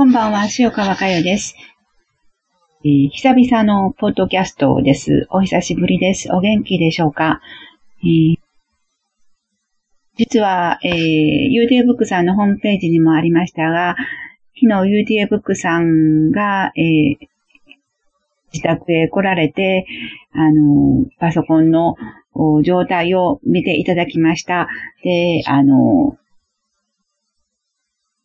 [0.00, 1.54] こんばんは、塩川佳代です、
[2.86, 5.26] えー、久々のポッドキャストです。
[5.28, 6.32] お久しぶりです。
[6.32, 7.42] お元気でしょうか、
[8.02, 8.36] えー、
[10.16, 13.94] 実は、えー、UDA ブックさんのホームページにもありましたが、
[14.58, 17.16] 昨日 UDA ブックさんが、えー、
[18.54, 19.84] 自宅へ来られて、
[20.32, 21.96] あの、パソコンの
[22.64, 24.66] 状態を見ていただきました。
[25.04, 26.16] で、あの、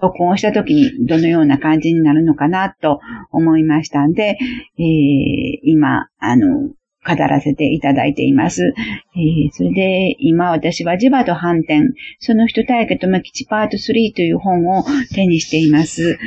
[0.00, 4.38] 録音した時にどのような感じになるのかなと思いましたんで、
[4.78, 6.70] えー、今、あの、
[7.06, 8.74] 語らせていただいています。
[9.16, 11.80] えー、それで、今私は磁場と反転、
[12.18, 14.84] その人体験とマキチパート3という本を
[15.14, 16.18] 手にしています。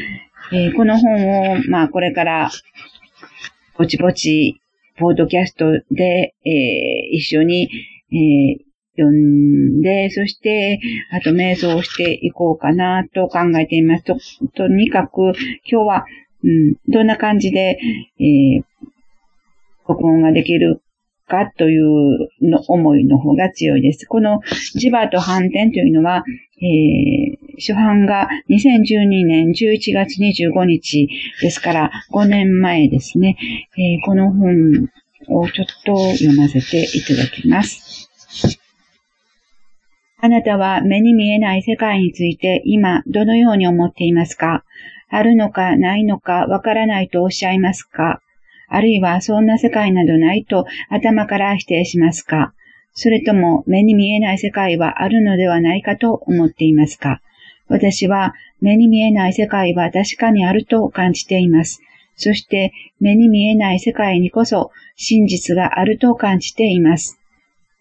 [0.51, 2.51] えー、この本を、まあ、これから、
[3.77, 4.61] ぼちぼち、
[4.97, 7.69] ポードキャストで、えー、一緒に、
[8.11, 10.79] えー、読んで、そして、
[11.11, 14.03] あと瞑想をしていこうかなと考えています。
[14.03, 14.17] と、
[14.55, 15.33] とにかく、
[15.69, 16.05] 今日は、
[16.43, 17.79] うん、どんな感じで、
[18.19, 18.63] えー、
[19.87, 20.81] 録音ができる
[21.27, 24.05] かというの思いの方が強いです。
[24.05, 24.41] この
[24.79, 26.23] 磁場と反転というのは、
[26.61, 31.07] えー、初版が2012年11月25日
[31.41, 33.37] ですから5年前ですね。
[33.77, 34.89] えー、この本
[35.29, 37.92] をちょっと読ませていただきます。
[40.25, 44.63] あなたは目に見えない世界について今どのように思っていますか？
[45.09, 48.21] あるのかないのかわからないとおっしゃいますか？
[48.69, 52.53] あるいはそんな世界などないと頭から否定しますか？
[52.93, 57.19] それとも目に見えない世界はあるのではないかと思っていますか？
[57.67, 61.81] 私は目に見えない世界は確かにあると感じています。
[62.15, 62.71] そして
[63.01, 67.19] 目に見えない世界にこそ真実があると感じています。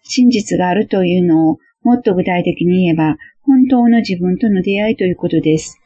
[0.03, 5.79] 真実があるというのをもっと具体的に言えば、本当の自分との出会いということです。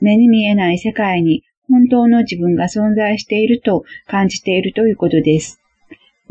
[0.00, 5.60] 目に見えない世界に本当の自分が存在していると感じているということです。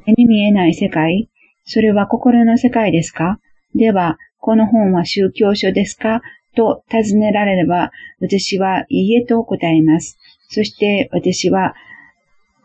[0.05, 1.29] 目に見えない世界
[1.63, 3.39] それは心の世界ですか？
[3.73, 6.21] では、この本は宗教書ですか？
[6.55, 10.17] と尋ねられれば、私はいいえと答えます。
[10.47, 11.73] そして私は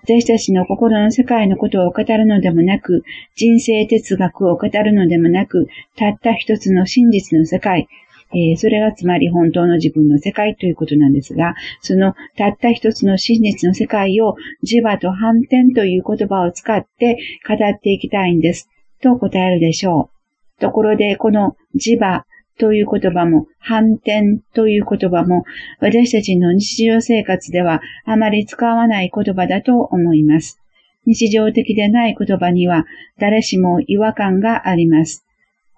[0.02, 3.04] 私たちの心の世界のことを語るのでもなく、
[3.36, 7.88] 人生哲学を語るのでもなく、たった一つの真実の世界、
[8.32, 18.68] えー、それがつまり本当の自分の世界ということなんですが、そのたった一つの真実の世界を磁場と反転という言葉を使って語っていきたいんです。
[19.02, 20.10] と答えるでしょ
[20.58, 20.60] う。
[20.60, 22.24] ところで、この磁場
[22.60, 25.44] という言葉も、反転という言葉も、
[25.80, 30.60] 私たちの日常生活ではあまり使わない言葉だと思います。
[31.06, 32.84] 日常的でない言葉には
[33.18, 35.24] 誰しも違和感があります。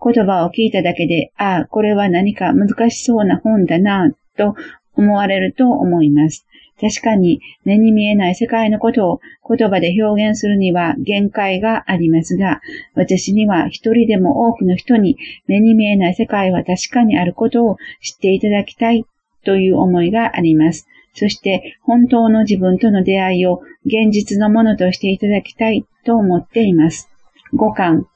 [0.04, 4.56] 言葉を聞いただけで、ああ、これは何か難しそうな本だな、と
[4.96, 6.44] 思われると思います。
[6.82, 12.60] 確かに目に見えない世界のことを言葉で表現するには限界がありますが、
[12.96, 15.16] 私には一人でも多くの人に
[15.46, 19.04] 目に見えない世界は確かにあることを知っていただきたい
[19.44, 20.88] という思いがあります。
[21.14, 27.08] そして本当の自分との出会いを現実のものとしていただきたいと思っています。
[27.52, 28.08] 五感、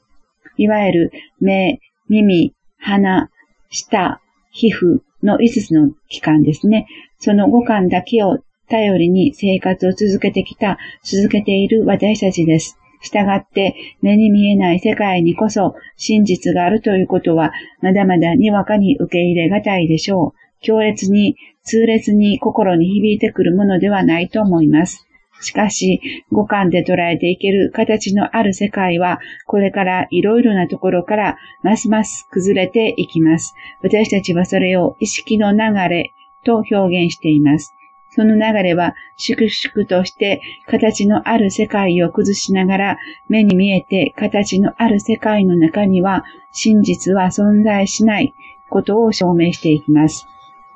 [0.57, 1.79] いわゆる目、
[2.09, 3.31] 耳、鼻、
[3.71, 6.89] 舌、皮膚の5つの器官ですね。
[7.21, 8.39] その五感だけを
[8.69, 12.79] 頼りに生活を続けてきた、続けている私たちです。
[13.03, 20.47] したがって目に見えない世界にこそ真実があるということはまだまだにわかに受け入れがたいでしょう。
[20.61, 25.07] 強烈に、痛烈に心に響いてくるものではないと思います。
[25.41, 26.01] しかし、
[26.33, 33.55] 五感で捉えていける形のある世界は、これからいろいろなところからますます崩れていきます。
[33.83, 36.11] 私たちはそれを意識の流れ
[36.45, 37.76] と表現しています。
[38.17, 48.35] その流れは粛々として形のある世界を崩しながら目に見えて形のある世界の中には真実は存在しない
[48.71, 50.27] ことを証明していきます。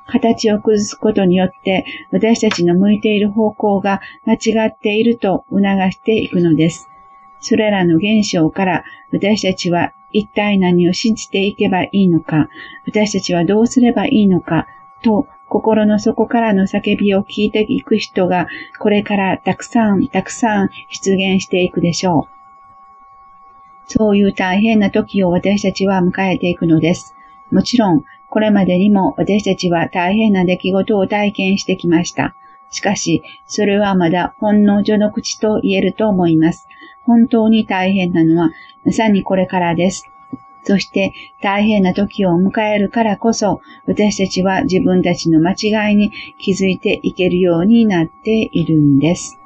[0.05, 5.61] 形を崩すことによって私たちの向いている方向が間違っていると促
[5.91, 6.89] していくのです。
[7.39, 12.49] それらの現象から私たちは一体何を信じていけばいいのか、
[12.85, 14.67] 私たちはどうすればいいのか
[15.01, 18.47] と心の底からの叫びを聞いていく人が、
[18.79, 23.91] これからたくさんたくさん出現していくでしょう。
[23.91, 27.15] そういう大変な時を私たちは迎えていくのです。
[27.51, 32.33] もちろん、これまでにも私たちは大変な出来事を体験してきました。
[32.69, 36.69] しかし、それはまだ本能序の口と言えると思います。
[37.03, 38.51] 本当に大変なのは、
[38.85, 40.10] まさにこれからです。
[40.63, 49.39] そして大変な時を迎えるからこそ、私たちは自分たちの間違いに気づいていけるようになっているんです。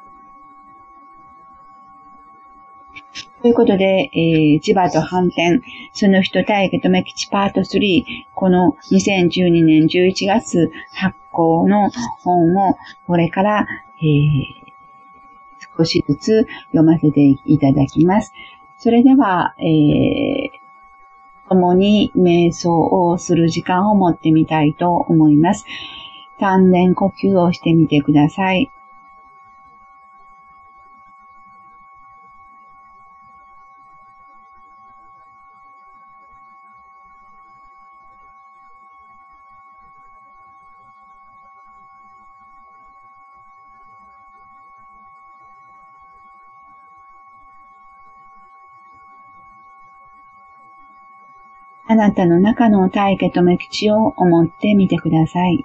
[3.42, 5.60] ということで、えー、千葉と反転、
[5.92, 8.04] その人対家とめきちパート3、
[8.34, 11.90] この2012年11月発行の
[12.20, 12.76] 本を
[13.06, 13.66] これから、
[14.00, 18.32] えー、少しずつ読ませていただきます。
[18.78, 20.55] それでは、えー
[21.48, 25.64] 共に瞑想をする時間を持ってみたいと思います。
[26.38, 28.70] 丹田呼吸をしてみてください。
[51.88, 55.64] あなたの中の大家と目口を思ってみてください。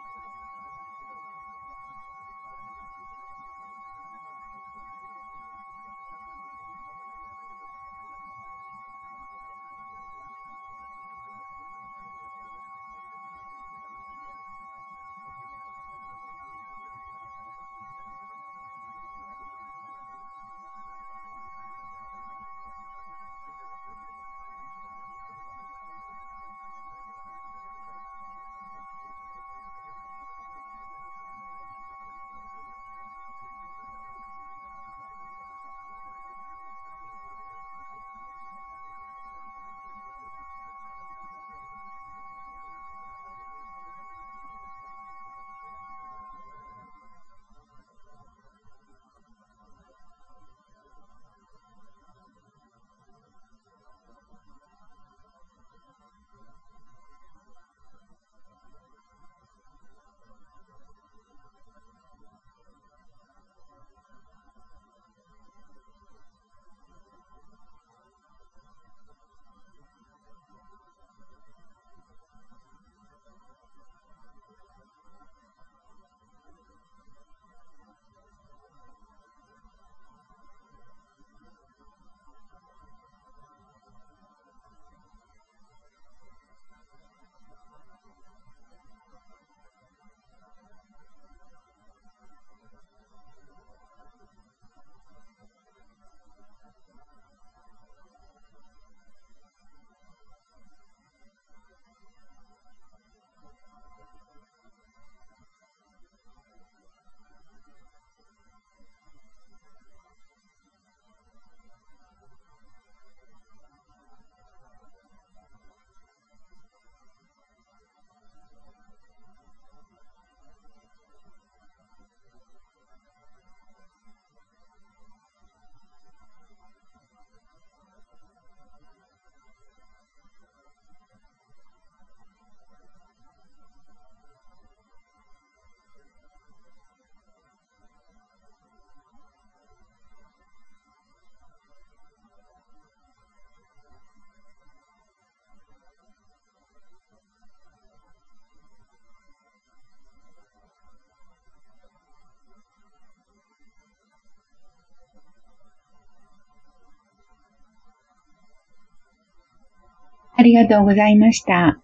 [160.42, 161.80] ありがとうございました。